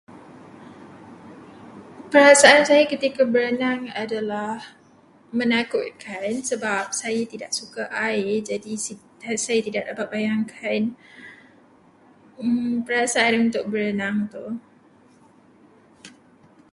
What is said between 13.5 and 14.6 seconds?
untuk berenang itu.